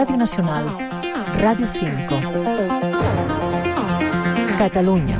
Radio 0.00 0.16
Nacional, 0.16 0.64
Radio 1.42 1.68
5. 1.68 1.84
Catalunya. 4.56 5.18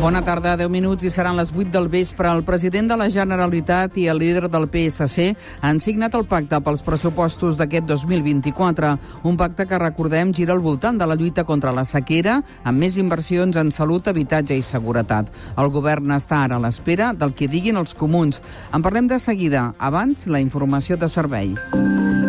Bona 0.00 0.22
tarda, 0.24 0.56
10 0.56 0.70
minuts 0.72 1.04
i 1.04 1.10
seran 1.12 1.36
les 1.36 1.52
8 1.52 1.68
del 1.74 1.90
vespre. 1.92 2.30
El 2.32 2.40
president 2.42 2.88
de 2.88 2.96
la 2.96 3.10
Generalitat 3.12 3.98
i 4.00 4.06
el 4.08 4.16
líder 4.18 4.48
del 4.48 4.64
PSC 4.72 5.34
han 5.60 5.76
signat 5.76 6.16
el 6.16 6.24
pacte 6.24 6.56
pels 6.64 6.80
pressupostos 6.80 7.58
d'aquest 7.60 7.84
2024. 7.84 8.94
Un 9.28 9.36
pacte 9.36 9.66
que, 9.68 9.78
recordem, 9.78 10.32
gira 10.32 10.56
al 10.56 10.64
voltant 10.64 10.96
de 10.96 11.04
la 11.04 11.18
lluita 11.20 11.44
contra 11.44 11.72
la 11.72 11.84
sequera, 11.84 12.38
amb 12.64 12.80
més 12.80 12.96
inversions 12.96 13.60
en 13.60 13.74
salut, 13.76 14.08
habitatge 14.08 14.56
i 14.56 14.64
seguretat. 14.64 15.28
El 15.60 15.68
govern 15.68 16.16
està 16.16 16.40
ara 16.46 16.56
a 16.56 16.64
l'espera 16.64 17.12
del 17.12 17.36
que 17.36 17.48
diguin 17.48 17.76
els 17.76 17.92
comuns. 17.92 18.40
En 18.72 18.80
parlem 18.80 19.12
de 19.12 19.20
seguida. 19.20 19.74
Abans, 19.76 20.24
la 20.32 20.40
informació 20.40 20.96
de 20.96 21.12
servei. 21.12 21.52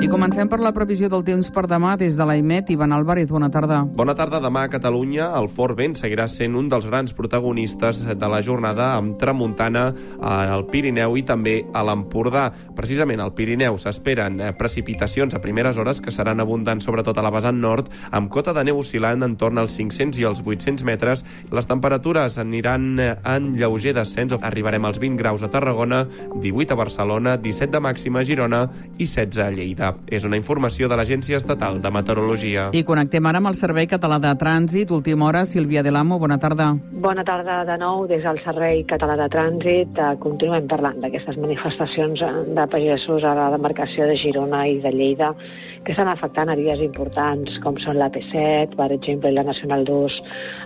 I 0.06 0.08
comencem 0.08 0.46
per 0.46 0.60
la 0.62 0.70
previsió 0.70 1.08
del 1.10 1.24
temps 1.26 1.48
per 1.50 1.64
demà 1.66 1.96
des 1.98 2.14
de 2.14 2.26
l'AIMET. 2.30 2.68
Ivan 2.70 2.92
Álvarez, 2.94 3.26
bona 3.26 3.48
tarda. 3.50 3.80
Bona 3.98 4.14
tarda. 4.14 4.38
Demà 4.38 4.68
a 4.68 4.70
Catalunya 4.70 5.32
el 5.40 5.48
fort 5.50 5.74
vent 5.80 5.96
seguirà 5.98 6.28
sent 6.30 6.54
un 6.54 6.68
dels 6.70 6.86
grans 6.86 7.16
protagonistes 7.18 8.04
de 8.06 8.30
la 8.30 8.44
jornada 8.46 8.92
amb 9.00 9.16
tramuntana 9.18 9.88
al 10.22 10.68
Pirineu 10.70 11.18
i 11.18 11.24
també 11.26 11.56
a 11.74 11.82
l'Empordà. 11.88 12.44
Precisament 12.78 13.24
al 13.24 13.34
Pirineu 13.34 13.80
s'esperen 13.82 14.38
eh, 14.44 14.52
precipitacions 14.54 15.34
a 15.34 15.42
primeres 15.42 15.80
hores 15.82 16.04
que 16.06 16.14
seran 16.14 16.44
abundants 16.44 16.86
sobretot 16.86 17.18
a 17.18 17.26
la 17.26 17.34
vessant 17.34 17.58
nord 17.58 17.90
amb 18.12 18.30
cota 18.30 18.54
de 18.54 18.62
neu 18.70 18.84
oscil·lant 18.84 19.26
entorn 19.26 19.58
als 19.58 19.80
500 19.82 20.22
i 20.22 20.30
els 20.30 20.44
800 20.46 20.86
metres. 20.86 21.26
Les 21.50 21.66
temperatures 21.66 22.38
aniran 22.38 22.92
eh, 23.00 23.10
en 23.26 23.56
lleuger 23.58 23.96
descens. 23.98 24.38
Arribarem 24.38 24.86
als 24.86 25.02
20 25.02 25.18
graus 25.24 25.42
a 25.42 25.50
Tarragona, 25.50 26.06
18 26.38 26.78
a 26.78 26.82
Barcelona, 26.84 27.38
17 27.42 27.74
de 27.74 27.86
màxima 27.90 28.22
a 28.22 28.30
Girona 28.30 28.66
i 29.00 29.10
16 29.10 29.42
a 29.42 29.50
Lleida. 29.50 29.95
És 30.08 30.26
una 30.28 30.38
informació 30.38 30.90
de 30.90 30.98
l'Agència 31.00 31.38
Estatal 31.38 31.80
de 31.82 31.92
Meteorologia. 31.92 32.68
I 32.78 32.84
connectem 32.86 33.26
ara 33.26 33.42
amb 33.42 33.50
el 33.50 33.58
Servei 33.58 33.88
Català 33.90 34.20
de 34.22 34.34
Trànsit. 34.38 34.92
Última 34.94 35.28
hora, 35.28 35.46
Sílvia 35.50 35.82
de 35.84 35.94
l'Amo, 35.94 36.20
bona 36.22 36.38
tarda. 36.42 36.72
Bona 37.06 37.24
tarda 37.26 37.64
de 37.66 37.78
nou 37.82 38.06
des 38.10 38.24
del 38.26 38.42
Servei 38.44 38.84
Català 38.90 39.16
de 39.22 39.30
Trànsit. 39.34 39.98
Eh, 39.98 40.12
continuem 40.22 40.68
parlant 40.70 41.00
d'aquestes 41.02 41.40
manifestacions 41.42 42.22
eh, 42.22 42.34
de 42.58 42.68
pagesos 42.72 43.24
a 43.24 43.34
la 43.38 43.50
demarcació 43.56 44.10
de 44.10 44.18
Girona 44.20 44.66
i 44.68 44.78
de 44.84 44.94
Lleida 44.94 45.34
que 45.86 45.94
estan 45.94 46.10
afectant 46.10 46.50
a 46.50 46.56
vies 46.58 46.82
importants 46.82 47.60
com 47.62 47.78
són 47.78 48.00
la 48.02 48.10
P7, 48.10 48.74
per 48.76 48.90
exemple, 48.92 49.30
i 49.30 49.36
la 49.38 49.44
Nacional 49.46 49.86
2 49.86 50.16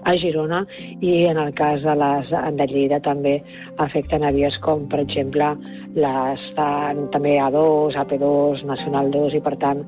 a 0.07 0.15
Girona 0.19 0.61
i 1.01 1.25
en 1.27 1.39
el 1.41 1.51
cas 1.57 1.83
de 1.83 1.95
les 1.99 2.31
de 2.31 2.67
Lleida 2.71 3.01
també 3.03 3.35
afecten 3.83 4.23
a 4.23 4.31
vies 4.31 4.55
com, 4.63 4.85
per 4.87 5.01
exemple, 5.03 5.51
les 5.99 6.45
també 6.55 7.35
A2, 7.43 7.99
AP2, 7.99 8.63
Nacional 8.69 9.11
2 9.11 9.18
i 9.27 9.41
per 9.43 9.55
tant 9.59 9.83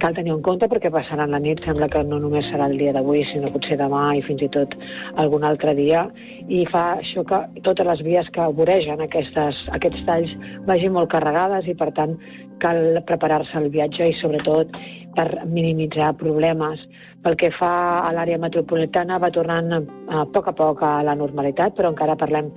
cal 0.00 0.14
tenir 0.16 0.32
en 0.32 0.40
compte 0.40 0.66
perquè 0.70 0.88
passaran 0.92 1.34
la 1.34 1.38
nit, 1.42 1.60
sembla 1.64 1.88
que 1.92 2.00
no 2.08 2.18
només 2.22 2.46
serà 2.48 2.70
el 2.70 2.78
dia 2.80 2.94
d'avui, 2.96 3.20
sinó 3.28 3.50
potser 3.52 3.76
demà 3.76 4.14
i 4.16 4.22
fins 4.24 4.46
i 4.46 4.48
tot 4.54 4.72
algun 5.20 5.44
altre 5.44 5.74
dia, 5.76 6.06
i 6.48 6.62
fa 6.70 6.84
això 7.02 7.24
que 7.28 7.42
totes 7.66 7.86
les 7.90 8.00
vies 8.06 8.30
que 8.32 8.48
voregen 8.56 9.04
aquestes, 9.04 9.66
aquests 9.76 10.06
talls 10.08 10.32
vagin 10.70 10.96
molt 10.96 11.12
carregades 11.12 11.68
i 11.68 11.76
per 11.76 11.90
tant 11.98 12.16
cal 12.60 13.00
preparar-se 13.08 13.56
al 13.60 13.68
viatge 13.72 14.08
i 14.08 14.16
sobretot 14.16 14.72
per 15.16 15.28
minimitzar 15.48 16.12
problemes. 16.20 16.82
Pel 17.24 17.36
que 17.36 17.50
fa 17.52 17.72
a 18.00 18.12
l'àrea 18.16 18.40
metropolitana 18.40 19.18
va 19.20 19.32
tornant 19.32 19.72
a 19.76 20.24
poc 20.32 20.48
a 20.48 20.56
poc 20.56 20.84
a 20.84 21.00
la 21.04 21.16
normalitat, 21.16 21.76
però 21.76 21.92
encara 21.92 22.18
parlem 22.20 22.52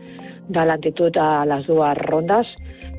de 0.47 0.63
l'altitud 0.67 1.17
a 1.19 1.44
les 1.47 1.67
dues 1.67 1.99
rondes, 2.03 2.51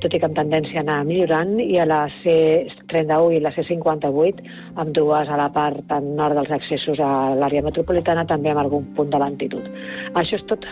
tot 0.05 0.15
i 0.15 0.21
que 0.21 0.29
amb 0.29 0.37
tendència 0.37 0.83
a 0.83 0.85
anar 0.85 1.01
millorant, 1.09 1.57
i 1.61 1.79
a 1.81 1.87
la 1.89 2.05
C31 2.21 3.39
i 3.39 3.43
la 3.45 3.53
C58, 3.57 4.45
amb 4.83 4.93
dues 4.97 5.31
a 5.31 5.39
la 5.41 5.49
part 5.55 5.95
nord 6.05 6.37
dels 6.41 6.53
accessos 6.59 7.01
a 7.01 7.13
l'àrea 7.39 7.65
metropolitana, 7.65 8.27
també 8.29 8.53
amb 8.53 8.65
algun 8.67 8.85
punt 8.97 9.13
de 9.15 9.23
l'altitud. 9.23 9.71
Això 10.15 10.41
és 10.41 10.47
tot. 10.51 10.69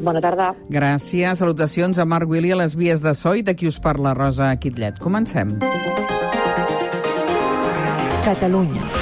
Bona 0.00 0.22
tarda. 0.24 0.52
Gràcies. 0.72 1.36
Salutacions 1.42 2.00
a 2.00 2.08
Marc 2.08 2.30
Willi 2.30 2.54
a 2.54 2.58
les 2.62 2.76
vies 2.78 3.04
de 3.04 3.12
so 3.14 3.34
i 3.36 3.44
de 3.44 3.54
qui 3.54 3.68
us 3.68 3.78
parla 3.82 4.16
Rosa 4.16 4.54
Quitlet. 4.56 4.98
Comencem. 5.04 5.58
Catalunya. 8.24 9.01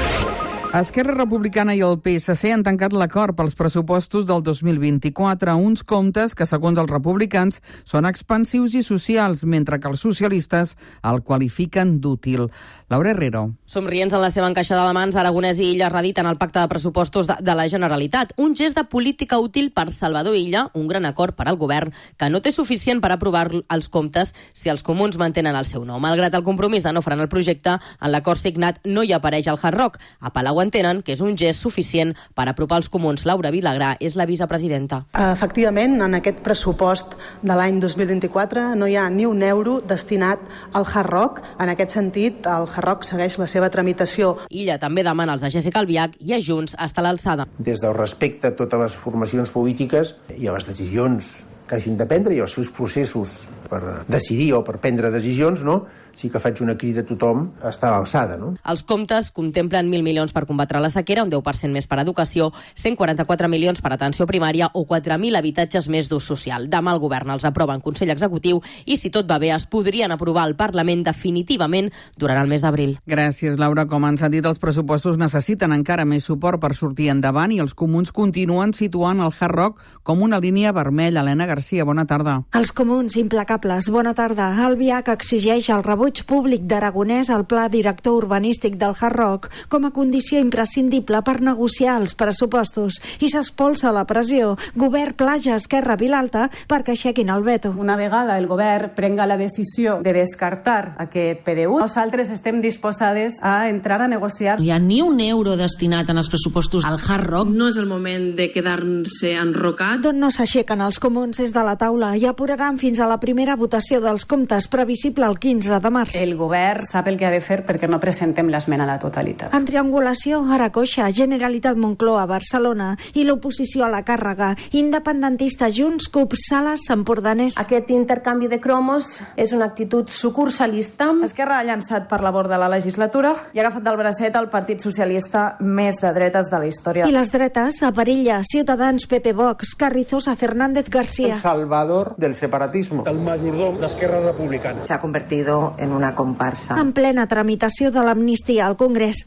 Esquerra 0.71 1.17
Republicana 1.17 1.75
i 1.75 1.81
el 1.83 1.97
PSC 1.99 2.53
han 2.55 2.63
tancat 2.63 2.93
l'acord 2.95 3.35
pels 3.35 3.57
pressupostos 3.59 4.23
del 4.29 4.45
2024, 4.47 5.57
uns 5.59 5.81
comptes 5.83 6.37
que, 6.39 6.47
segons 6.47 6.79
els 6.79 6.93
republicans, 6.93 7.59
són 7.83 8.07
expansius 8.07 8.77
i 8.79 8.85
socials, 8.87 9.43
mentre 9.43 9.81
que 9.83 9.91
els 9.91 9.99
socialistes 10.07 10.77
el 11.03 11.25
qualifiquen 11.27 11.97
d'útil. 11.99 12.47
Laura 12.87 13.11
Herrero. 13.11 13.49
Somrients 13.67 14.15
en 14.15 14.23
la 14.23 14.29
seva 14.31 14.47
encaixada 14.47 14.85
de 14.87 14.95
mans, 14.95 15.19
Aragonès 15.19 15.59
i 15.59 15.73
Illa 15.73 15.89
rediten 15.91 16.29
el 16.31 16.39
pacte 16.39 16.63
de 16.63 16.71
pressupostos 16.71 17.27
de, 17.27 17.41
de 17.43 17.59
la 17.59 17.67
Generalitat. 17.67 18.37
Un 18.39 18.55
gest 18.55 18.79
de 18.79 18.87
política 18.87 19.41
útil 19.43 19.73
per 19.75 19.89
Salvador 19.91 20.39
Illa, 20.39 20.69
un 20.79 20.87
gran 20.87 21.11
acord 21.11 21.35
per 21.35 21.49
al 21.51 21.59
govern, 21.59 21.91
que 22.15 22.31
no 22.31 22.43
té 22.47 22.55
suficient 22.55 23.03
per 23.03 23.11
aprovar 23.11 23.49
els 23.51 23.91
comptes 23.91 24.31
si 24.55 24.71
els 24.71 24.87
comuns 24.87 25.19
mantenen 25.19 25.59
el 25.59 25.67
seu 25.67 25.83
nom. 25.83 25.99
Malgrat 25.99 26.39
el 26.39 26.47
compromís 26.47 26.87
de 26.87 26.95
no 26.95 27.03
frenar 27.03 27.27
el 27.27 27.35
projecte, 27.35 27.75
en 27.99 28.15
l'acord 28.15 28.39
signat 28.39 28.79
no 28.87 29.03
hi 29.03 29.11
apareix 29.19 29.51
el 29.51 29.59
Hard 29.59 29.83
Rock. 29.83 29.99
A 30.21 30.31
Palau 30.31 30.60
entenen 30.63 31.03
que 31.03 31.15
és 31.17 31.23
un 31.25 31.37
gest 31.39 31.63
suficient 31.63 32.15
per 32.35 32.47
apropar 32.51 32.81
els 32.81 32.91
comuns. 32.93 33.27
Laura 33.29 33.53
Vilagrà 33.53 33.95
és 34.01 34.17
la 34.19 34.27
vicepresidenta. 34.29 35.05
Efectivament, 35.15 35.99
en 36.03 36.19
aquest 36.19 36.43
pressupost 36.45 37.17
de 37.43 37.57
l'any 37.57 37.81
2024 37.83 38.75
no 38.79 38.89
hi 38.89 38.97
ha 38.97 39.09
ni 39.11 39.27
un 39.27 39.43
euro 39.47 39.81
destinat 39.81 40.43
al 40.73 40.87
Hard 40.87 41.11
Rock. 41.11 41.43
En 41.61 41.73
aquest 41.73 41.97
sentit, 41.97 42.47
el 42.47 42.69
Hard 42.69 42.87
Rock 42.87 43.09
segueix 43.09 43.39
la 43.41 43.49
seva 43.51 43.71
tramitació. 43.71 44.37
Illa 44.51 44.79
també 44.83 45.05
demana 45.07 45.37
als 45.37 45.45
de 45.45 45.53
Jessica 45.53 45.81
Albiach 45.81 46.19
i 46.21 46.35
a 46.37 46.41
Junts 46.43 46.77
estar 46.79 47.05
a 47.05 47.09
l'alçada. 47.09 47.49
Des 47.59 47.81
del 47.81 47.97
respecte 47.97 48.51
a 48.51 48.57
totes 48.57 48.81
les 48.81 48.99
formacions 48.99 49.53
polítiques 49.55 50.15
i 50.37 50.49
a 50.49 50.57
les 50.57 50.67
decisions 50.69 51.33
que 51.71 51.79
hagin 51.79 51.97
de 51.97 52.07
prendre 52.11 52.35
i 52.35 52.41
els 52.43 52.57
seus 52.57 52.71
processos 52.75 53.45
per 53.71 54.05
decidir 54.11 54.53
o 54.59 54.65
per 54.67 54.79
prendre 54.83 55.13
decisions, 55.15 55.65
no? 55.67 55.85
sí 56.21 56.31
que 56.31 56.41
faig 56.41 56.61
una 56.61 56.77
crida 56.77 57.01
a 57.01 57.07
tothom 57.09 57.47
a 57.63 57.71
estar 57.71 57.91
a 57.91 57.99
l'alçada. 57.99 58.37
No? 58.41 58.53
Els 58.69 58.83
comptes 58.87 59.31
contemplen 59.35 59.89
1.000 59.89 60.05
milions 60.05 60.35
per 60.37 60.45
combatre 60.49 60.81
la 60.83 60.91
sequera, 60.93 61.25
un 61.25 61.33
10% 61.33 61.73
més 61.73 61.89
per 61.89 62.01
educació, 62.03 62.51
144 62.75 63.49
milions 63.49 63.81
per 63.81 63.95
atenció 63.95 64.27
primària 64.29 64.71
o 64.75 64.85
4.000 64.89 65.39
habitatges 65.39 65.89
més 65.89 66.11
d'ús 66.11 66.27
social. 66.29 66.69
Demà 66.71 66.95
el 66.95 67.03
govern 67.03 67.33
els 67.37 67.47
aprova 67.49 67.75
en 67.77 67.85
Consell 67.85 68.13
Executiu 68.13 68.61
i, 68.85 68.99
si 69.01 69.11
tot 69.11 69.29
va 69.31 69.41
bé, 69.41 69.53
es 69.55 69.67
podrien 69.71 70.13
aprovar 70.13 70.45
al 70.45 70.57
Parlament 70.59 71.05
definitivament 71.07 71.91
durant 72.19 72.41
el 72.43 72.51
mes 72.51 72.65
d'abril. 72.65 72.99
Gràcies, 73.09 73.59
Laura. 73.59 73.87
Com 73.91 74.05
han 74.05 74.19
sentit, 74.21 74.45
els 74.47 74.61
pressupostos 74.63 75.17
necessiten 75.19 75.73
encara 75.73 76.05
més 76.05 76.27
suport 76.29 76.61
per 76.61 76.75
sortir 76.77 77.09
endavant 77.11 77.53
i 77.55 77.61
els 77.63 77.75
comuns 77.75 78.13
continuen 78.13 78.75
situant 78.77 79.23
el 79.25 79.33
Hard 79.33 79.57
Rock 79.57 79.81
com 80.05 80.23
una 80.23 80.41
línia 80.41 80.75
vermella. 80.77 81.21
Helena 81.21 81.47
Garcia, 81.49 81.85
bona 81.85 82.07
tarda. 82.09 82.41
Els 82.57 82.73
comuns 82.77 83.17
implacables, 83.21 83.60
bona 83.91 84.15
tarda. 84.15 84.67
El 84.67 84.77
VIAC 84.77 85.09
exigeix 85.09 85.69
el 85.71 85.83
rebuig 85.83 86.25
públic 86.25 86.63
d'Aragonès 86.63 87.31
al 87.31 87.45
pla 87.47 87.69
director 87.69 88.15
urbanístic 88.15 88.77
del 88.77 88.95
Hard 88.99 89.17
Rock 89.17 89.51
com 89.69 89.85
a 89.85 89.91
condició 89.91 90.39
imprescindible 90.41 91.23
per 91.23 91.41
negociar 91.41 91.99
els 92.01 92.15
pressupostos 92.15 93.01
i 93.21 93.29
s'espolsa 93.29 93.93
la 93.93 94.07
pressió. 94.07 94.57
Govern 94.75 95.15
Plaja 95.15 95.57
Esquerra 95.57 95.97
Vilalta 95.97 96.51
perquè 96.69 96.95
aixequin 96.95 97.31
el 97.31 97.43
veto. 97.43 97.75
Una 97.77 97.97
vegada 97.97 98.39
el 98.39 98.47
govern 98.47 98.95
prenga 98.97 99.27
la 99.27 99.37
decisió 99.37 100.01
de 100.03 100.13
descartar 100.13 100.97
aquest 100.99 101.43
PDU, 101.45 101.81
nosaltres 101.81 102.31
estem 102.31 102.61
disposades 102.61 103.35
a 103.43 103.69
entrar 103.69 104.01
a 104.03 104.09
negociar. 104.09 104.59
No 104.59 104.65
hi 104.65 104.71
ha 104.71 104.79
ni 104.79 105.01
un 105.03 105.21
euro 105.21 105.57
destinat 105.57 106.11
en 106.11 106.19
els 106.19 106.29
pressupostos 106.29 106.85
al 106.85 106.99
Hard 107.01 107.27
Rock. 107.27 107.51
No 107.51 107.69
és 107.69 107.77
el 107.77 107.87
moment 107.87 108.35
de 108.37 108.51
quedar-se 108.53 109.35
enrocat. 109.41 110.01
D'on 110.05 110.21
no 110.21 110.31
s'aixequen 110.31 110.81
els 110.85 111.01
comuns 111.01 111.41
és 111.41 111.53
de 111.53 111.65
la 111.67 111.77
taula 111.81 112.15
i 112.17 112.27
apuraran 112.29 112.79
fins 112.79 113.01
a 113.01 113.09
la 113.11 113.21
primera 113.21 113.50
votació 113.57 114.01
dels 114.03 114.27
comptes 114.27 114.69
previsible 114.69 115.27
el 115.27 115.39
15 115.39 115.81
de 115.81 115.91
març 115.91 116.01
març. 116.01 116.17
El 116.21 116.37
govern 116.37 116.83
sap 116.85 117.09
el 117.09 117.19
que 117.19 117.27
ha 117.27 117.33
de 117.33 117.41
fer 117.45 117.61
perquè 117.67 117.89
no 117.91 118.01
presentem 118.01 118.49
l'esmena 118.51 118.85
a 118.87 118.89
la 118.89 118.99
totalitat. 119.03 119.55
En 119.55 119.67
triangulació, 119.69 120.41
Aracoixa, 120.55 121.09
Generalitat 121.15 121.79
Moncloa, 121.81 122.27
Barcelona 122.27 122.95
i 123.15 123.25
l'oposició 123.25 123.85
a 123.87 123.91
la 123.93 124.03
càrrega, 124.07 124.55
independentista 124.73 125.71
Junts, 125.71 126.09
CUP, 126.13 126.37
Sales, 126.39 126.87
Empordanès. 126.91 127.59
Aquest 127.61 127.91
intercanvi 127.95 128.49
de 128.51 128.61
cromos 128.61 129.19
és 129.37 129.53
una 129.57 129.71
actitud 129.71 130.09
sucursalista. 130.09 131.11
Esquerra 131.27 131.61
ha 131.61 131.67
llançat 131.67 132.09
per 132.11 132.21
la 132.25 132.33
borda 132.35 132.59
la 132.61 132.71
legislatura 132.71 133.35
i 133.55 133.61
ha 133.61 133.67
agafat 133.67 133.85
del 133.87 133.99
bracet 134.01 134.37
el 134.37 134.51
Partit 134.53 134.83
Socialista 134.85 135.57
més 135.61 136.01
de 136.01 136.13
dretes 136.17 136.51
de 136.51 136.63
la 136.63 136.69
història. 136.69 137.09
I 137.09 137.15
les 137.15 137.33
dretes, 137.33 137.83
a 137.83 137.93
Perilla, 137.93 138.41
Ciutadans, 138.47 139.07
PP 139.11 139.35
Vox, 139.37 139.75
Carrizosa, 139.79 140.37
Fernández 140.37 140.89
García. 140.91 141.35
El 141.35 141.41
salvador 141.41 142.15
del 142.17 142.35
separatismo. 142.35 143.05
El 143.07 143.21
majordom 143.43 143.81
d'Esquerra 143.81 144.21
Republicana. 144.21 144.85
Se 144.87 144.95
ha 144.95 145.01
convertido 145.01 145.75
en 145.79 145.93
una 145.93 146.15
comparsa. 146.15 146.79
En 146.81 146.93
plena 146.93 147.27
tramitació 147.27 147.91
de 147.91 148.05
l'amnistia 148.05 148.67
al 148.67 148.77
Congrés. 148.77 149.27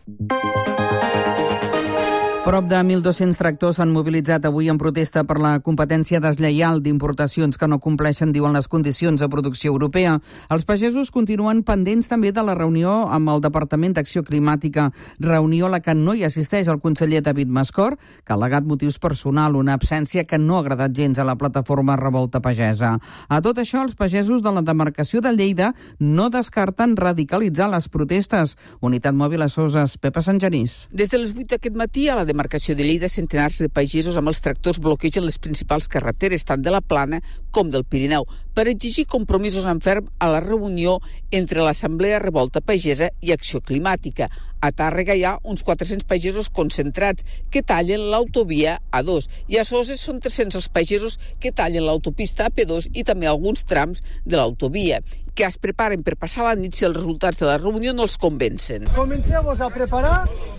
Prop 2.43 2.65
de 2.67 2.75
1.200 2.75 3.37
tractors 3.39 3.77
s'han 3.79 3.93
mobilitzat 3.95 4.43
avui 4.43 4.67
en 4.67 4.75
protesta 4.75 5.21
per 5.23 5.37
la 5.39 5.53
competència 5.63 6.19
deslleial 6.19 6.81
d'importacions 6.83 7.55
que 7.55 7.69
no 7.71 7.77
compleixen, 7.79 8.33
diuen, 8.35 8.51
les 8.51 8.67
condicions 8.67 9.21
de 9.21 9.29
producció 9.31 9.71
europea. 9.71 10.17
Els 10.51 10.65
pagesos 10.67 11.07
continuen 11.15 11.61
pendents 11.63 12.11
també 12.11 12.33
de 12.35 12.43
la 12.43 12.55
reunió 12.59 13.05
amb 13.07 13.31
el 13.31 13.39
Departament 13.45 13.95
d'Acció 13.95 14.25
Climàtica, 14.27 14.89
reunió 15.23 15.69
a 15.69 15.71
la 15.77 15.79
que 15.79 15.95
no 15.95 16.17
hi 16.17 16.25
assisteix 16.27 16.67
el 16.67 16.81
conseller 16.83 17.21
David 17.23 17.47
Mascor, 17.47 17.95
que 17.95 18.35
ha 18.35 18.35
al·legat 18.35 18.67
motius 18.67 18.99
personal, 18.99 19.55
una 19.55 19.77
absència 19.79 20.27
que 20.27 20.37
no 20.37 20.57
ha 20.57 20.65
agradat 20.65 20.91
gens 20.91 21.23
a 21.23 21.23
la 21.23 21.37
plataforma 21.39 21.95
Revolta 21.95 22.43
Pagesa. 22.43 22.97
A 23.29 23.39
tot 23.39 23.63
això, 23.63 23.85
els 23.87 23.95
pagesos 23.95 24.43
de 24.43 24.51
la 24.51 24.65
demarcació 24.67 25.23
de 25.23 25.31
Lleida 25.31 25.71
no 25.97 26.27
descarten 26.27 26.97
radicalitzar 26.99 27.71
les 27.71 27.87
protestes. 27.87 28.57
Unitat 28.81 29.15
Mòbil 29.15 29.47
a 29.47 29.49
Soses, 29.49 29.95
Pepa 29.95 30.19
Sant 30.19 30.43
Genís. 30.43 30.89
Des 30.91 31.07
de 31.07 31.23
les 31.23 31.31
8 31.31 31.55
d'aquest 31.55 31.79
matí 31.79 32.09
a 32.11 32.19
la 32.19 32.32
demarcació 32.33 32.75
de 32.75 32.83
Lleida, 32.83 33.09
centenars 33.09 33.61
de 33.61 33.69
pagesos 33.69 34.17
amb 34.17 34.31
els 34.31 34.41
tractors 34.43 34.81
bloquegen 34.83 35.25
les 35.25 35.37
principals 35.39 35.87
carreteres, 35.87 36.43
tant 36.49 36.63
de 36.65 36.73
la 36.73 36.81
Plana 36.81 37.21
com 37.55 37.69
del 37.71 37.85
Pirineu, 37.85 38.25
per 38.53 38.67
exigir 38.69 39.05
compromisos 39.09 39.65
en 39.69 39.79
ferm 39.81 40.09
a 40.19 40.29
la 40.33 40.41
reunió 40.43 40.99
entre 41.31 41.63
l'Assemblea 41.63 42.19
Revolta 42.21 42.61
Pagesa 42.61 43.09
i 43.21 43.33
Acció 43.33 43.61
Climàtica. 43.61 44.29
A 44.63 44.71
Tàrrega 44.71 45.15
hi 45.15 45.25
ha 45.27 45.37
uns 45.43 45.63
400 45.67 46.07
pagesos 46.09 46.49
concentrats 46.49 47.25
que 47.51 47.63
tallen 47.67 48.07
l'autovia 48.11 48.77
A2 48.91 49.27
i 49.51 49.59
a 49.59 49.65
Soses 49.67 50.01
són 50.01 50.21
300 50.23 50.59
els 50.61 50.69
pagesos 50.71 51.19
que 51.39 51.51
tallen 51.51 51.85
l'autopista 51.87 52.47
AP2 52.49 52.93
i 52.93 53.03
també 53.03 53.27
alguns 53.27 53.65
trams 53.67 54.03
de 54.25 54.39
l'autovia 54.39 55.01
que 55.35 55.45
es 55.47 55.57
preparen 55.57 56.03
per 56.05 56.15
passar 56.19 56.47
la 56.47 56.55
nit 56.59 56.77
si 56.77 56.87
els 56.87 56.97
resultats 56.97 57.41
de 57.41 57.49
la 57.49 57.57
reunió 57.57 57.93
no 57.93 58.07
els 58.07 58.17
convencen. 58.21 58.89
Comencem 58.95 59.49
a 59.53 59.69
preparar 59.73 60.17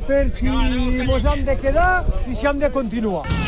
per 0.09 0.25
si 0.38 0.50
ens 0.50 1.32
hem 1.32 1.44
de 1.47 1.59
quedar 1.62 1.91
i 2.26 2.35
si 2.35 2.47
hem 2.50 2.62
de 2.62 2.73
continuar. 2.75 3.44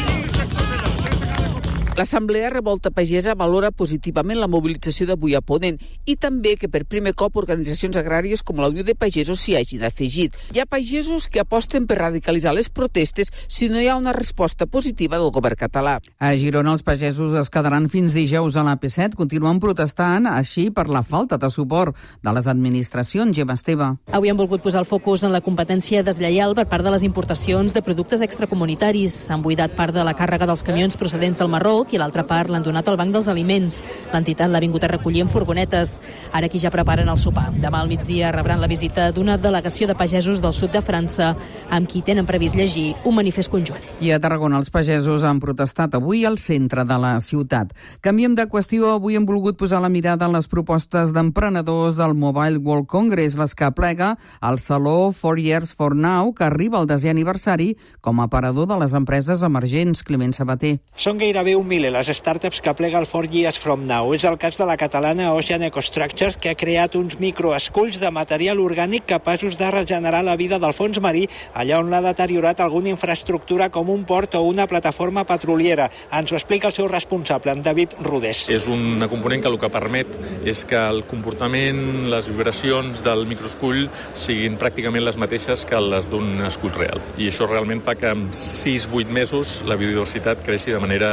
L'Assemblea 1.96 2.50
Revolta 2.50 2.90
Pagesa 2.93 3.32
valora 3.32 3.70
positivament 3.72 4.37
la 4.37 4.50
mobilització 4.52 5.06
d'avui 5.08 5.32
a 5.32 5.40
Ponent 5.40 5.78
i 6.04 6.12
també 6.20 6.50
que 6.60 6.69
per 6.69 6.82
primer 6.84 7.14
cop 7.16 7.38
organitzacions 7.40 7.96
agràries 7.96 8.43
com 8.44 8.58
la 8.60 8.69
Unió 8.69 8.82
de 8.84 8.93
Pagesos 8.93 9.40
s'hi 9.40 9.54
hagin 9.56 9.87
afegit. 9.88 10.37
Hi 10.52 10.60
ha 10.60 10.66
pagesos 10.69 11.31
que 11.32 11.40
aposten 11.40 11.87
per 11.88 11.96
radicalitzar 11.96 12.52
les 12.52 12.69
protestes 12.69 13.32
si 13.48 13.70
no 13.72 13.81
hi 13.81 13.88
ha 13.88 13.94
una 13.96 14.12
resposta 14.12 14.66
positiva 14.66 15.16
del 15.16 15.32
govern 15.32 15.56
català. 15.56 15.94
A 16.20 16.34
Girona 16.37 16.75
els 16.76 16.84
pagesos 16.84 17.32
es 17.40 17.48
quedaran 17.48 17.88
fins 17.88 18.12
dijous 18.12 18.60
a 18.60 18.66
l'AP7, 18.69 19.16
continuen 19.16 19.56
protestant 19.64 20.28
així 20.28 20.66
per 20.69 20.90
la 20.93 21.00
falta 21.00 21.40
de 21.40 21.48
suport 21.48 21.96
de 22.20 22.37
les 22.37 22.44
administracions. 22.52 23.32
Gemma 23.32 23.56
Esteve. 23.56 23.88
Avui 24.12 24.28
han 24.28 24.37
volgut 24.37 24.60
posar 24.60 24.84
el 24.84 24.90
focus 24.90 25.25
en 25.25 25.32
la 25.32 25.40
competència 25.40 26.04
deslleial 26.04 26.52
per 26.60 26.69
part 26.69 26.84
de 26.84 26.93
les 26.93 27.08
importacions 27.08 27.72
de 27.72 27.81
productes 27.81 28.20
extracomunitaris. 28.20 29.16
S'han 29.31 29.40
buidat 29.40 29.72
part 29.81 29.96
de 29.96 30.04
la 30.04 30.12
càrrega 30.12 30.44
dels 30.44 30.60
camions 30.60 31.00
procedents 31.00 31.40
del 31.40 31.48
Marroc 31.48 31.86
i 31.93 31.99
l'altra 32.00 32.25
part 32.27 32.50
l'han 32.50 32.65
donat 32.65 32.88
al 32.88 32.97
Banc 32.99 33.12
dels 33.15 33.29
Aliments. 33.29 33.83
L'entitat 34.12 34.50
l'ha 34.50 34.61
vingut 34.62 34.85
a 34.85 34.91
recollir 34.91 35.23
en 35.25 35.29
furgonetes. 35.29 35.97
Ara 36.33 36.47
aquí 36.47 36.59
ja 36.62 36.73
preparen 36.75 37.09
el 37.09 37.19
sopar. 37.19 37.50
Demà 37.62 37.81
al 37.83 37.91
migdia 37.91 38.33
rebran 38.35 38.61
la 38.61 38.71
visita 38.71 39.11
d'una 39.12 39.37
delegació 39.38 39.87
de 39.87 39.94
pagesos 39.94 40.41
del 40.43 40.55
sud 40.56 40.73
de 40.73 40.83
França 40.83 41.35
amb 41.71 41.88
qui 41.91 42.03
tenen 42.03 42.27
previst 42.27 42.56
llegir 42.56 42.94
un 43.05 43.17
manifest 43.17 43.50
conjunt. 43.53 43.81
I 44.00 44.12
a 44.12 44.21
Tarragona 44.21 44.59
els 44.59 44.71
pagesos 44.71 45.25
han 45.25 45.41
protestat 45.41 45.94
avui 45.94 46.25
al 46.25 46.38
centre 46.38 46.85
de 46.85 46.99
la 46.99 47.15
ciutat. 47.21 47.73
Canviem 48.00 48.35
de 48.35 48.47
qüestió. 48.50 48.94
Avui 48.97 49.17
hem 49.17 49.27
volgut 49.27 49.59
posar 49.59 49.81
la 49.82 49.91
mirada 49.93 50.27
en 50.27 50.35
les 50.37 50.49
propostes 50.49 51.12
d'emprenedors 51.15 51.97
del 51.97 52.15
Mobile 52.15 52.59
World 52.59 52.87
Congress, 52.91 53.37
les 53.37 53.55
que 53.55 53.71
plega 53.73 54.17
al 54.41 54.59
Saló 54.59 55.12
4 55.12 55.41
Years 55.41 55.75
for 55.75 55.94
Now, 55.97 56.32
que 56.35 56.44
arriba 56.44 56.79
al 56.79 56.87
desè 56.87 57.11
aniversari 57.11 57.77
com 58.00 58.21
a 58.21 58.27
aparador 58.27 58.69
de 58.69 58.79
les 58.81 58.94
empreses 58.94 59.43
emergents. 59.43 60.03
Climent 60.06 60.32
Sabater. 60.37 60.77
Són 60.97 61.19
gairebé 61.19 61.56
un 61.56 61.67
miler 61.76 61.93
les 61.93 62.08
startups 62.08 62.62
que 62.64 62.73
plega 62.73 62.96
el 62.99 63.05
4 63.05 63.28
Years 63.28 63.58
From 63.61 63.84
Now. 63.84 64.14
És 64.17 64.25
el 64.25 64.38
cas 64.40 64.56
de 64.56 64.64
la 64.64 64.78
catalana 64.81 65.32
Ocean 65.37 65.62
Ecostructures, 65.67 66.38
que 66.40 66.55
ha 66.55 66.56
creat 66.56 66.94
uns 66.96 67.19
microesculls 67.20 67.99
de 68.00 68.08
material 68.14 68.62
orgànic 68.62 69.05
capaços 69.11 69.58
de 69.61 69.69
regenerar 69.75 70.23
la 70.25 70.37
vida 70.40 70.58
del 70.62 70.73
fons 70.73 71.00
marí 71.05 71.26
allà 71.52 71.81
on 71.82 71.90
l'ha 71.93 72.00
deteriorat 72.00 72.62
alguna 72.64 72.88
infraestructura 72.88 73.69
com 73.69 73.90
un 73.93 74.06
port 74.08 74.38
o 74.38 74.43
una 74.49 74.64
plataforma 74.67 75.26
petroliera. 75.28 75.90
Ens 76.17 76.32
ho 76.32 76.38
explica 76.38 76.70
el 76.70 76.76
seu 76.76 76.88
responsable, 76.88 77.52
en 77.52 77.61
David 77.67 77.99
Rodés. 78.00 78.46
És 78.49 78.70
una 78.72 79.11
component 79.12 79.44
que 79.44 79.52
el 79.52 79.61
que 79.61 79.72
permet 79.72 80.17
és 80.49 80.64
que 80.64 80.81
el 80.81 81.05
comportament, 81.11 82.08
les 82.08 82.31
vibracions 82.31 83.05
del 83.05 83.26
microescull 83.29 83.84
siguin 84.17 84.56
pràcticament 84.56 85.05
les 85.05 85.20
mateixes 85.20 85.67
que 85.69 85.82
les 85.82 86.08
d'un 86.08 86.40
escull 86.49 86.72
real. 86.72 87.05
I 87.20 87.29
això 87.29 87.50
realment 87.50 87.84
fa 87.84 87.99
que 88.00 88.17
en 88.17 88.31
6-8 88.32 89.12
mesos 89.12 89.61
la 89.69 89.76
biodiversitat 89.76 90.40
creixi 90.46 90.72
de 90.72 90.81
manera 90.81 91.12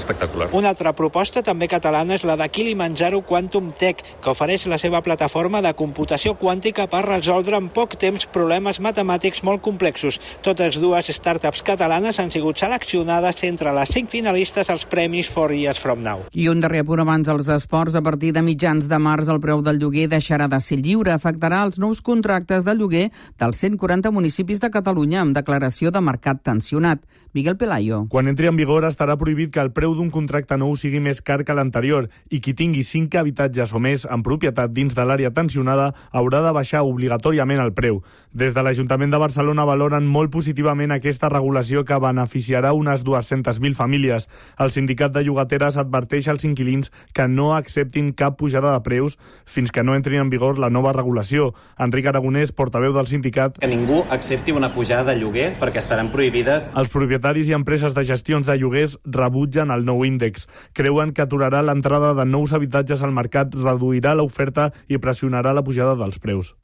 espectacular. 0.00 0.50
Una 0.56 0.72
altra 0.72 0.94
proposta 0.96 1.44
també 1.46 1.68
catalana 1.70 2.16
és 2.16 2.24
la 2.26 2.36
de 2.40 2.48
Kilimanjaro 2.48 3.22
Quantum 3.26 3.70
Tech, 3.70 4.02
que 4.20 4.32
ofereix 4.32 4.66
la 4.70 4.78
seva 4.80 5.02
plataforma 5.06 5.60
de 5.62 5.72
computació 5.76 6.34
quàntica 6.40 6.88
per 6.90 7.04
resoldre 7.06 7.60
en 7.60 7.68
poc 7.70 7.96
temps 8.00 8.26
problemes 8.32 8.80
matemàtics 8.80 9.44
molt 9.46 9.62
complexos. 9.64 10.18
Totes 10.42 10.80
dues 10.80 11.12
startups 11.14 11.62
catalanes 11.66 12.18
han 12.20 12.32
sigut 12.32 12.58
seleccionades 12.58 13.44
entre 13.48 13.74
les 13.76 13.92
cinc 13.92 14.10
finalistes 14.10 14.70
als 14.72 14.86
premis 14.88 15.28
For 15.30 15.52
Years 15.54 15.80
From 15.80 16.02
Now. 16.04 16.26
I 16.32 16.48
un 16.48 16.60
darrer 16.64 16.82
punt 16.88 17.04
abans 17.04 17.28
dels 17.28 17.48
esports. 17.52 17.94
A 17.94 18.02
partir 18.02 18.32
de 18.32 18.42
mitjans 18.42 18.88
de 18.88 18.98
març, 18.98 19.28
el 19.28 19.40
preu 19.42 19.62
del 19.62 19.80
lloguer 19.80 20.08
deixarà 20.10 20.48
de 20.48 20.60
ser 20.64 20.80
lliure. 20.80 21.12
Afectarà 21.12 21.62
els 21.66 21.78
nous 21.78 22.00
contractes 22.00 22.64
de 22.64 22.74
lloguer 22.74 23.08
dels 23.40 23.60
140 23.60 24.12
municipis 24.14 24.60
de 24.60 24.70
Catalunya 24.70 25.20
amb 25.24 25.36
declaració 25.36 25.90
de 25.90 26.00
mercat 26.00 26.42
tensionat. 26.46 27.04
Miguel 27.32 27.56
Pelayo. 27.56 28.06
Quan 28.10 28.26
entri 28.26 28.48
en 28.50 28.56
vigor 28.58 28.82
estarà 28.88 29.14
prohibit 29.18 29.52
que 29.54 29.62
el 29.62 29.70
preu 29.70 29.89
d'un 29.98 30.10
contracte 30.10 30.56
nou 30.60 30.76
sigui 30.76 31.00
més 31.00 31.20
car 31.20 31.42
que 31.44 31.54
l'anterior 31.56 32.08
i 32.30 32.40
qui 32.40 32.54
tingui 32.54 32.84
5 32.86 33.18
habitatges 33.20 33.74
o 33.74 33.80
més 33.82 34.06
en 34.06 34.24
propietat 34.26 34.72
dins 34.74 34.96
de 34.96 35.04
l'àrea 35.06 35.30
tensionada 35.34 35.90
haurà 36.10 36.42
de 36.44 36.52
baixar 36.56 36.82
obligatòriament 36.86 37.62
el 37.62 37.72
preu. 37.74 38.02
Des 38.30 38.54
de 38.54 38.62
l'Ajuntament 38.62 39.10
de 39.10 39.18
Barcelona 39.18 39.64
valoren 39.66 40.06
molt 40.06 40.30
positivament 40.30 40.92
aquesta 40.94 41.28
regulació 41.32 41.82
que 41.84 41.98
beneficiarà 41.98 42.70
unes 42.78 43.02
200.000 43.02 43.74
famílies. 43.74 44.28
El 44.58 44.70
sindicat 44.70 45.10
de 45.10 45.24
llogateres 45.26 45.78
adverteix 45.80 46.28
als 46.30 46.44
inquilins 46.46 46.92
que 47.12 47.26
no 47.26 47.54
acceptin 47.56 48.12
cap 48.14 48.36
pujada 48.38 48.70
de 48.76 48.84
preus 48.86 49.18
fins 49.46 49.74
que 49.74 49.82
no 49.82 49.96
entri 49.98 50.20
en 50.22 50.30
vigor 50.30 50.60
la 50.62 50.70
nova 50.70 50.92
regulació. 50.94 51.54
Enric 51.78 52.06
Aragonès, 52.06 52.52
portaveu 52.54 52.94
del 52.94 53.10
sindicat... 53.10 53.58
Que 53.58 53.66
ningú 53.66 54.04
accepti 54.10 54.54
una 54.54 54.70
pujada 54.74 55.10
de 55.10 55.18
lloguer 55.18 55.48
perquè 55.58 55.82
estaran 55.82 56.12
prohibides... 56.14 56.70
Els 56.78 56.94
propietaris 56.94 57.50
i 57.50 57.56
empreses 57.58 57.98
de 57.98 58.06
gestions 58.06 58.46
de 58.46 58.54
lloguers 58.60 58.98
rebutgen 59.04 59.69
el 59.74 59.86
nou 59.88 60.04
índex. 60.06 60.48
Creuen 60.76 61.14
que 61.14 61.24
aturarà 61.24 61.62
l'entrada 61.62 62.14
de 62.18 62.26
nous 62.26 62.52
habitatges 62.52 63.02
al 63.02 63.14
mercat, 63.16 63.54
reduirà 63.54 64.14
l'oferta 64.14 64.70
i 64.88 64.98
pressionarà 64.98 65.54
la 65.56 65.64
pujada 65.66 65.96
dels 66.00 66.18
preus. 66.18 66.54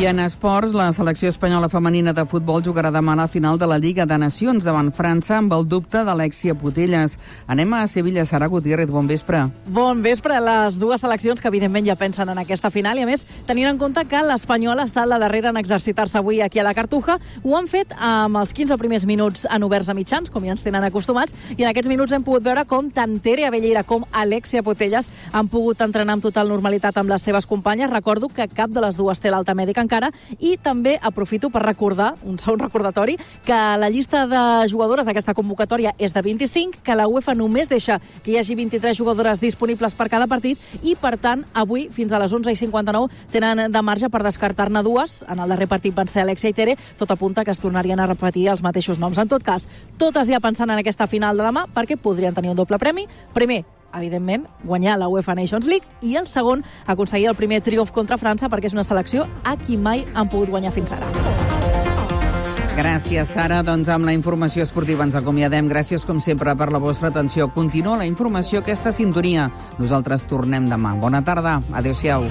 I 0.00 0.06
en 0.06 0.20
esports, 0.20 0.72
la 0.72 0.86
selecció 0.96 1.28
espanyola 1.28 1.68
femenina 1.68 2.14
de 2.16 2.22
futbol 2.24 2.62
jugarà 2.64 2.88
demà 2.90 3.12
a 3.12 3.18
la 3.20 3.26
final 3.28 3.58
de 3.60 3.66
la 3.68 3.76
Lliga 3.78 4.06
de 4.08 4.16
Nacions 4.16 4.64
davant 4.64 4.88
França 4.96 5.36
amb 5.36 5.52
el 5.52 5.66
dubte 5.68 6.00
d'Alexia 6.02 6.54
Putelles. 6.56 7.18
Anem 7.46 7.74
a 7.76 7.82
Sevilla, 7.86 8.24
Sara 8.24 8.48
Gutiérrez, 8.48 8.88
bon 8.88 9.06
vespre. 9.06 9.42
Bon 9.66 10.00
vespre. 10.02 10.38
Les 10.40 10.78
dues 10.80 11.04
seleccions 11.04 11.38
que 11.38 11.50
evidentment 11.52 11.84
ja 11.86 11.98
pensen 12.00 12.32
en 12.32 12.40
aquesta 12.40 12.70
final 12.72 12.98
i 12.98 13.04
a 13.04 13.10
més 13.10 13.26
tenint 13.46 13.68
en 13.68 13.78
compte 13.78 14.06
que 14.08 14.22
l'Espanyola 14.24 14.88
està 14.88 15.04
a 15.04 15.10
la 15.10 15.18
darrera 15.20 15.52
en 15.52 15.60
exercitar-se 15.60 16.18
avui 16.18 16.40
aquí 16.40 16.58
a 16.58 16.64
la 16.64 16.72
Cartuja, 16.74 17.18
ho 17.44 17.54
han 17.58 17.68
fet 17.68 17.92
amb 18.00 18.40
els 18.40 18.56
15 18.56 18.80
primers 18.80 19.04
minuts 19.04 19.44
en 19.44 19.68
oberts 19.68 19.92
a 19.92 19.94
mitjans, 19.94 20.32
com 20.32 20.48
ja 20.48 20.56
ens 20.56 20.64
tenen 20.64 20.88
acostumats, 20.88 21.36
i 21.58 21.66
en 21.66 21.68
aquests 21.68 21.92
minuts 21.92 22.16
hem 22.16 22.24
pogut 22.24 22.48
veure 22.48 22.64
com 22.64 22.88
tant 22.90 23.20
Tere 23.20 23.44
Avellera 23.44 23.84
com 23.84 24.08
Alexia 24.10 24.64
Putelles 24.64 25.06
han 25.30 25.52
pogut 25.52 25.84
entrenar 25.84 26.16
amb 26.16 26.24
total 26.24 26.48
normalitat 26.48 26.96
amb 26.96 27.12
les 27.12 27.22
seves 27.22 27.46
companyes. 27.46 27.92
Recordo 27.92 28.32
que 28.32 28.48
cap 28.48 28.72
de 28.72 28.80
les 28.80 28.96
dues 28.96 29.20
té 29.20 29.30
l'alta 29.30 29.54
mèdica 29.54 29.81
encara 29.82 30.12
i 30.38 30.56
també 30.56 30.96
aprofito 31.02 31.50
per 31.50 31.64
recordar, 31.64 32.14
un 32.24 32.38
segon 32.38 32.62
recordatori, 32.62 33.18
que 33.44 33.58
la 33.78 33.90
llista 33.90 34.24
de 34.30 34.42
jugadores 34.70 35.06
d'aquesta 35.06 35.34
convocatòria 35.34 35.94
és 35.98 36.14
de 36.14 36.22
25, 36.22 36.82
que 36.82 36.96
la 36.96 37.08
UEFA 37.08 37.34
només 37.34 37.68
deixa 37.68 37.98
que 38.22 38.32
hi 38.32 38.38
hagi 38.40 38.56
23 38.58 38.96
jugadores 38.96 39.40
disponibles 39.42 39.94
per 39.98 40.08
cada 40.12 40.28
partit 40.30 40.58
i, 40.82 40.94
per 40.96 41.16
tant, 41.18 41.44
avui, 41.52 41.88
fins 41.92 42.12
a 42.12 42.20
les 42.22 42.32
11.59, 42.32 43.10
tenen 43.32 43.66
de 43.72 43.82
marge 43.82 44.10
per 44.12 44.22
descartar-ne 44.24 44.82
dues. 44.86 45.20
En 45.28 45.42
el 45.42 45.52
darrer 45.52 45.68
partit 45.68 45.94
van 45.94 46.08
ser 46.08 46.22
Alexia 46.24 46.52
i 46.52 46.56
Tere, 46.56 46.78
tot 46.98 47.10
apunta 47.10 47.44
que 47.44 47.52
es 47.54 47.60
tornarien 47.60 48.00
a 48.00 48.08
repetir 48.08 48.48
els 48.52 48.62
mateixos 48.64 49.00
noms. 49.02 49.18
En 49.18 49.30
tot 49.30 49.44
cas, 49.44 49.68
totes 49.98 50.30
ja 50.30 50.40
pensant 50.40 50.70
en 50.70 50.80
aquesta 50.80 51.08
final 51.10 51.36
de 51.36 51.46
demà 51.46 51.66
perquè 51.74 51.98
podrien 52.00 52.34
tenir 52.34 52.52
un 52.52 52.58
doble 52.58 52.78
premi. 52.78 53.06
Primer, 53.34 53.62
evidentment, 53.94 54.46
guanyar 54.64 54.98
la 54.98 55.08
UEFA 55.08 55.34
Nations 55.38 55.66
League 55.66 55.86
i 56.02 56.16
el 56.16 56.28
segon, 56.28 56.64
aconseguir 56.86 57.28
el 57.30 57.38
primer 57.38 57.62
triomf 57.62 57.92
contra 57.92 58.18
França 58.20 58.50
perquè 58.52 58.70
és 58.70 58.76
una 58.76 58.86
selecció 58.86 59.26
a 59.44 59.56
qui 59.56 59.76
mai 59.76 60.06
han 60.14 60.28
pogut 60.32 60.50
guanyar 60.50 60.72
fins 60.72 60.92
ara. 60.92 61.08
Gràcies, 62.72 63.28
Sara. 63.28 63.60
Doncs 63.60 63.90
amb 63.92 64.08
la 64.08 64.14
informació 64.16 64.64
esportiva 64.64 65.04
ens 65.04 65.18
acomiadem. 65.18 65.68
Gràcies, 65.68 66.06
com 66.08 66.22
sempre, 66.24 66.56
per 66.56 66.70
la 66.72 66.80
vostra 66.80 67.12
atenció. 67.12 67.50
Continua 67.52 67.98
la 68.00 68.08
informació, 68.08 68.62
aquesta 68.62 68.94
sintonia. 68.96 69.50
Nosaltres 69.78 70.24
tornem 70.26 70.72
demà. 70.72 70.96
Bona 70.96 71.20
tarda. 71.20 71.60
Adéu-siau. 71.76 72.30